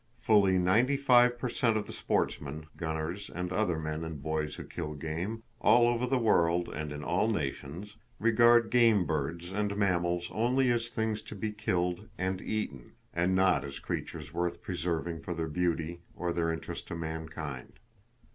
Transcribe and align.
Fully 0.17 0.57
ninety 0.57 0.97
five 0.97 1.37
per 1.37 1.47
cent 1.47 1.77
of 1.77 1.85
the 1.85 1.93
sportsmen, 1.93 2.65
gunners 2.75 3.29
and 3.29 3.53
other 3.53 3.77
men 3.77 4.03
and 4.03 4.19
boys 4.19 4.55
who 4.55 4.63
kill 4.63 4.95
game, 4.95 5.43
all 5.59 5.87
over 5.87 6.07
the 6.07 6.17
world 6.17 6.69
and 6.69 6.91
in 6.91 7.03
all 7.03 7.27
nations, 7.29 7.97
regard 8.17 8.71
game 8.71 9.05
birds 9.05 9.51
and 9.51 9.77
mammals 9.77 10.27
only 10.31 10.71
as 10.71 10.87
things 10.89 11.21
to 11.21 11.35
be 11.35 11.51
killed 11.51 12.09
and 12.17 12.41
eaten, 12.41 12.93
and 13.13 13.35
not 13.35 13.63
as 13.63 13.77
creatures 13.77 14.33
worth 14.33 14.63
preserving 14.63 15.21
for 15.21 15.35
their 15.35 15.45
beauty 15.47 15.99
or 16.15 16.33
their 16.33 16.51
interest 16.51 16.87
to 16.87 16.95
mankind. 16.95 17.73